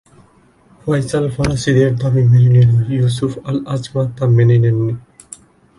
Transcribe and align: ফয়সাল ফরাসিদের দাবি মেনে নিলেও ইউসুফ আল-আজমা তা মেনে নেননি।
ফয়সাল 0.81 1.25
ফরাসিদের 1.35 1.91
দাবি 1.95 2.23
মেনে 2.23 2.61
নিলেও 2.65 2.91
ইউসুফ 2.95 3.31
আল-আজমা 3.45 4.03
তা 4.17 4.23
মেনে 4.27 4.57
নেননি। 4.57 4.93